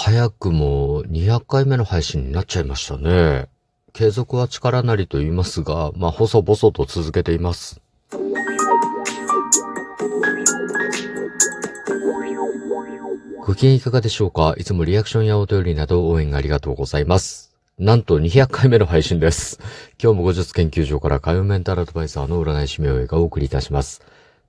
[0.00, 3.48] 早くも200回目の配信になっちゃいましたね。
[3.92, 7.80] 継続は力なりと言いますが、まあ、細々と続けています。
[13.44, 14.54] ご機嫌いかがでしょうか？
[14.56, 17.52] いつもリアクションやお便りなど応援ありがとうございます。
[17.76, 19.58] なんと200回目の配信です。
[20.00, 24.00] 今日も後日研究所から海運メンタルアドバイザーの占い師名映がお送りいたします。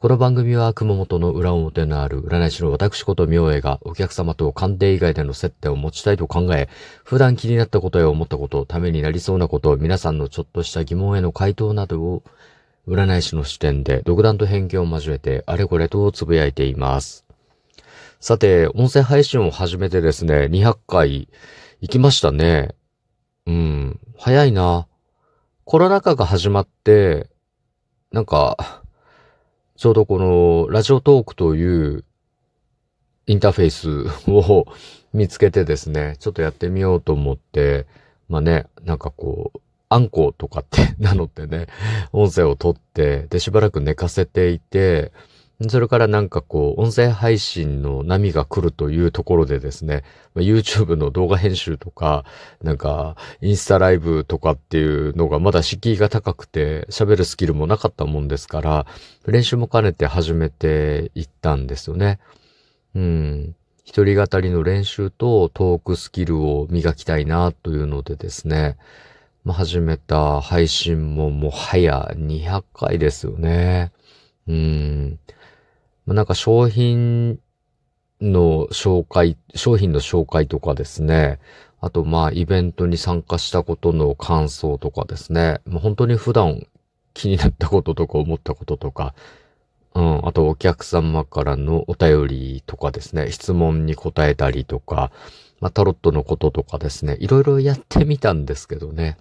[0.02, 6.70] この番組は熊本の裏表のある占い師の私こと明恵がお客様と鑑定以外での接点を持ちたいと考え、
[7.04, 12.24] 普段気になったことや思ったこと、ためになりそうなこと、皆さんのちょっとした疑問への回答などを
[12.88, 17.26] 占い師の視点で独断と偏見を交えてあれこれとつぶやいています。
[18.22, 21.28] さて、音声配信を始めてですね、200回
[21.82, 22.74] 行きましたね。
[23.46, 24.88] うん、早いな。
[25.66, 27.30] コロナ禍が始まって、
[28.14, 28.79] なんか、
[29.80, 32.04] ちょうどこのラジオトークという
[33.28, 34.66] インターフェースを
[35.14, 37.88] 見つけてですね、 ちょっとやってみようと思って、
[38.28, 41.68] まあね、なんかこう、アンコとかって 名乗ってね、
[42.12, 45.14] 音声を取って、で、しばらく寝かせていて、
[45.68, 50.04] それからなんかこう、音声配信の波が来るというところでですね、
[50.36, 52.24] YouTube の動画編集とか、
[52.64, 58.86] なんか、インスタライブとかっていうのがまだ敷居が高くて、喋るスキルもなかったもんですから、
[59.28, 62.20] 練習も兼ねて始めていったんですよね。
[62.96, 63.56] うん。
[63.84, 68.78] 一人語りの練習とトークスキルを磨きたいなというのでですね、
[69.44, 73.92] まあ、始めた配信ももはや200回ですよね。
[74.48, 75.20] うん。
[76.06, 77.40] まあ、なんか商品
[78.22, 81.40] の紹介、商品の紹介とかですね。
[81.82, 85.62] あと、まあ、イベントに参加したことの感想とかですね。
[85.66, 86.68] まあ、本当に普段
[87.14, 89.14] 気になったこととか思ったこととか、
[89.96, 95.12] うん、あとお客様からのお便りとかですね、質問に答えたりとか、
[95.60, 99.18] まあ、タロットのこととかですね、いろいろやってみたんですけどね。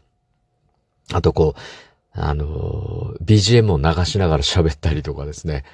[1.13, 1.61] あとこう、
[2.21, 5.65] あの、BGM を流しながら喋ったりとかですね、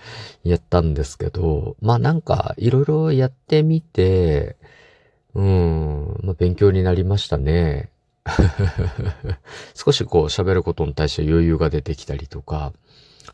[0.42, 4.56] やったんですけど、まあなんか、いろいろやってみて、
[5.34, 7.90] うん、まあ勉強になりましたね。
[9.74, 12.72] 少しこう喋ることに対して余裕が出てきたりとか、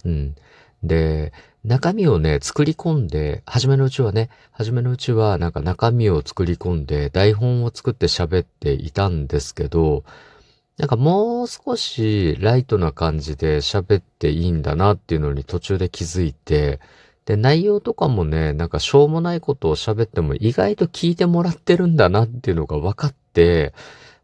[0.04, 0.34] うん。
[0.82, 1.32] で、
[1.64, 10.04] 中身をね、作り込んで、初めのうちはね、初めのうちはなんか中身を作り込んで、台本を作って喋っていたんですけど、
[10.80, 16.80] なんかもう少しライトな感じで喋っていいんだなっていうのに途中で気づいて、
[17.26, 23.74] で、内容とかもね、なんかしょうもないことを喋っても意外と聞いてもらってるんだなっていうのが分かって、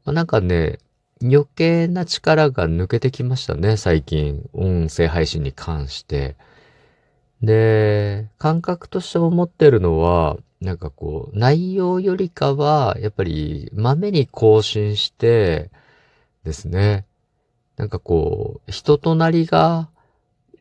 [0.06, 0.78] まあ、なんかね、
[1.22, 4.48] 余計な力が抜けてきましたね、最近。
[4.54, 6.36] 音声配信に関して。
[7.42, 15.70] で、感覚として思ってるのは、なんかこう、内容よりかは、やっぱり、豆に更新して、
[16.46, 17.04] ですね。
[17.76, 19.90] なんかこう、人となりが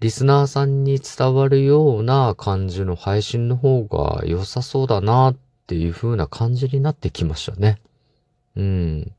[0.02, 5.36] リスナーさんに伝わるような感じの配信の方が良さそうだなっ
[5.68, 7.80] ていう風な感じになってきましたね。
[8.58, 9.12] うん。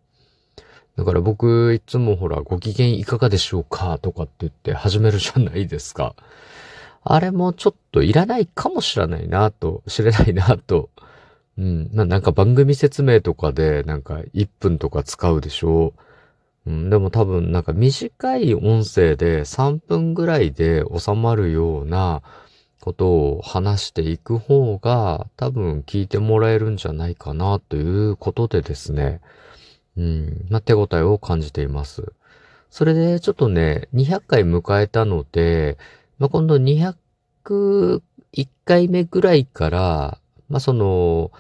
[0.97, 6.15] だから僕、いつもほら、ご機嫌いかがでしょうかとかって言って始めるじゃないですか。
[7.05, 10.91] あれもちょっといらないかもしれないなと、知れないなと。
[11.57, 11.91] うん。
[11.95, 16.01] まあ、なんか番組説明とかでなんか1分とか使うでしょう。
[16.67, 22.23] うん、でも多分なんか短い音声で3分ぐらいで収まるような
[22.81, 29.21] ことを話していく方が多分聞いてもらえるんじゃないかなということでですね、
[29.97, 32.13] うん、まあ、手応えを感じています。
[32.71, 35.79] それでちょっとね、200回迎えたので、
[36.19, 38.01] まあ、今度201
[38.65, 41.31] 回目ぐらいから、まあ、その、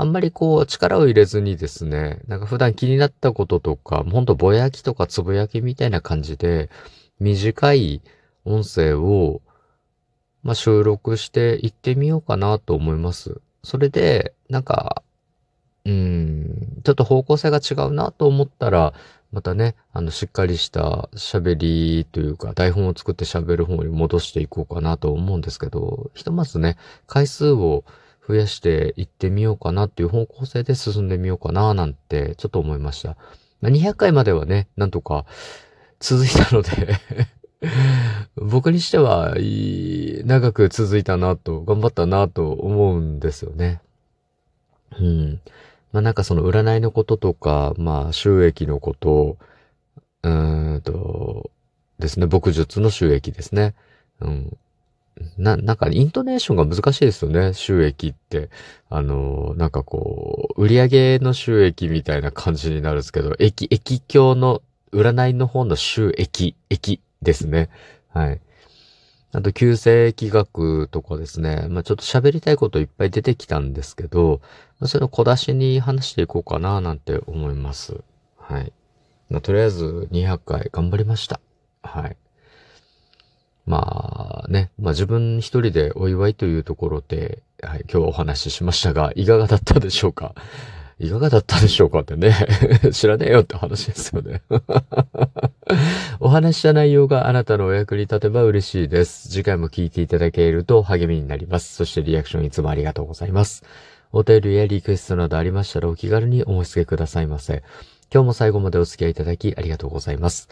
[0.00, 6.70] あんまりこう力を入れずにですね、なんか普段気になったこととか、ほんとぼやきとかつぶやきみたいな感じで、
[7.18, 8.00] 短い
[8.46, 9.42] 音声を、
[10.42, 13.42] まあ、収録していってみようかなと思います。
[13.62, 15.02] それで、なんか、
[15.84, 18.94] うん、ちょっと方向性が違うなと思ったら、
[19.32, 27.84] またね、あの、しっかりした喋りというか、台本を作って喋る方に戻していこうかなと思うんですけど、ひとまずね、回数を
[28.26, 33.16] 増やしていってみようかなっていう方向性で進んでみようかななんてちょっと思いました。
[33.60, 35.26] まあ、200回まではね、なんとか
[35.98, 36.94] 続いたので
[38.36, 39.34] 僕にしては、
[40.24, 43.80] 長く続いたなと、頑張ったなと思うんですよね。
[44.98, 45.40] うん。
[45.92, 49.36] まあなんかその占いのこととか、まあ収益のこと、
[50.22, 51.50] うーんと、
[51.98, 53.74] ですね、牧術の収益ですね。
[54.20, 54.56] うん。
[55.40, 58.50] な、なんか、イントネーションが難しいですよね、収益って。
[58.88, 67.70] あの、なんかこう、売上の収益みたいな感じになるんですけど、駅、駅境の、占いの方の収益、駅ですね。
[68.08, 68.40] はい。
[69.32, 71.66] あと、旧世紀学とかですね。
[71.68, 74.40] まあ、ちょっと喋りたいこといっぱい出てきたんですけど、
[74.84, 78.00] それを小出しに話していこうかな、なんて思います。
[78.36, 78.72] はい。
[79.28, 81.40] まあ、とりあえず200回頑張りました。
[81.82, 82.16] はい。
[83.66, 90.34] まあね、まあ自分一人でお祝いというところで、はい、今日はお話ししましたが、いかがだったでしょうか？
[91.02, 92.34] いかがだったでしょうかってね
[92.92, 94.42] 知らねえよって話ですよね
[96.20, 99.30] お話した内容があなたのお役に立てば嬉しいです。
[99.30, 101.74] 次回も聞いていただけると励みになります。
[101.74, 103.64] そしてリアクションいつもありがとうございます。
[104.12, 107.62] お便りやリクエストなどありましたらお気軽にお申し付けくださいませ。
[108.12, 110.50] 今日も最後までお付き合いいただきありがとうございます。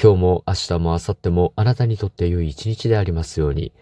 [0.00, 3.72] 今日も明日も明後日もあなたにとって良い一日でありますように。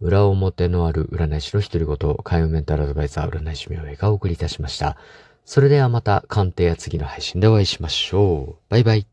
[0.00, 4.96] 裏表のある占い師の一人ごと、海運メンタルアドバイザー占い師名上がお送りいたしました。
[5.44, 8.62] それではまた鑑定や次の配信でお会いしましょう。
[8.68, 9.11] バイバイ。